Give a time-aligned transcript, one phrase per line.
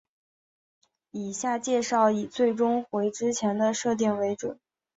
[1.11, 4.59] 以下介绍以最终回之前的设定为准。